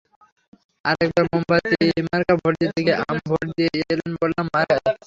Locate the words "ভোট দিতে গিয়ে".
2.41-2.97